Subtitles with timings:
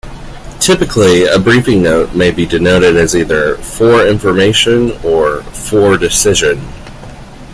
[0.59, 6.59] Typically, a briefing note may be denoted as either "for information" or "for decision".